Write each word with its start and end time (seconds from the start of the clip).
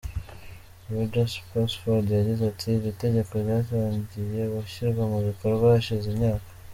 Roger 0.91 1.27
Sapsford 1.35 2.05
yagize 2.17 2.41
ati: 2.51 2.65
“Iri 2.77 2.91
tegeko 3.03 3.31
ryatangiye 3.43 4.43
gushyirwa 4.53 5.03
mu 5.11 5.19
bikorwa 5.27 5.63
hashize 5.73 6.05
imyaka. 6.13 6.49